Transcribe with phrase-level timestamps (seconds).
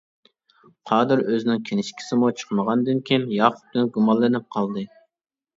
[0.91, 4.87] قادىر ئۆزىنىڭ كىنىشكىسىمۇ چىقمىغاندىن كىيىن ياقۇپتىن گۇمانلىنىپ قالدى.